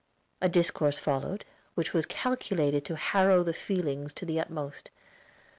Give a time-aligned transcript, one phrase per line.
[0.41, 1.45] A discourse followed,
[1.75, 4.89] which was calculated to harrow the feelings to the utmost.